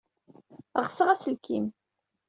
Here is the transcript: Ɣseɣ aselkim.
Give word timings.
Ɣseɣ 0.85 1.07
aselkim. 1.13 1.65